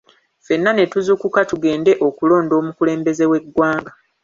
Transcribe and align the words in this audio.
Fenna 0.45 0.71
ne 0.73 0.85
tuzuukuka 0.91 1.39
tugende 1.49 1.91
okulonda 2.07 2.53
omukulembeze 2.61 3.23
w’eggwanga. 3.31 3.91